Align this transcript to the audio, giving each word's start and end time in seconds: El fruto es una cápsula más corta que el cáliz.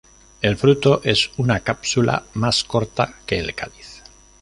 El 0.41 0.57
fruto 0.57 1.01
es 1.03 1.29
una 1.37 1.59
cápsula 1.59 2.23
más 2.33 2.63
corta 2.63 3.19
que 3.27 3.37
el 3.37 3.53
cáliz. 3.53 4.01